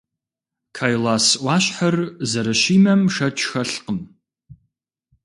[0.77, 1.95] Кайлас ӏуащхьэр
[2.29, 3.99] зэрыщимэм шэч хэлъкъым.